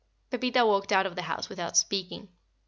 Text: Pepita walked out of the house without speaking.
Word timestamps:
Pepita 0.31 0.65
walked 0.65 0.91
out 0.91 1.05
of 1.05 1.15
the 1.15 1.21
house 1.21 1.47
without 1.47 1.77
speaking. 1.77 2.29